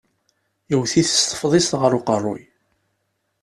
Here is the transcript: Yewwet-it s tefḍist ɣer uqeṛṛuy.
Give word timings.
Yewwet-it 0.69 1.09
s 1.17 1.21
tefḍist 1.29 1.71
ɣer 1.81 1.91
uqeṛṛuy. 1.97 2.41